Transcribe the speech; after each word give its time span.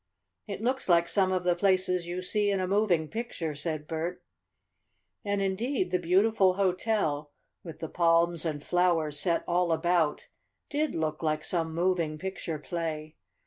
"It 0.47 0.63
looks 0.63 0.89
like 0.89 1.07
some 1.07 1.31
of 1.31 1.43
the 1.43 1.53
places 1.53 2.07
you 2.07 2.23
see 2.23 2.49
in 2.49 2.59
a 2.59 2.67
moving 2.67 3.07
picture," 3.07 3.53
said 3.53 3.87
Bert. 3.87 4.23
And 5.23 5.43
indeed 5.43 5.91
the 5.91 5.99
beautiful 5.99 6.55
hotel, 6.55 7.29
with 7.63 7.77
the 7.81 7.87
palms 7.87 8.43
and 8.43 8.63
flowers 8.63 9.19
set 9.19 9.43
all 9.47 9.71
about, 9.71 10.27
did 10.71 10.95
look 10.95 11.21
like 11.21 11.43
some 11.43 11.75
moving 11.75 12.17
picture 12.17 12.57
play. 12.57 13.17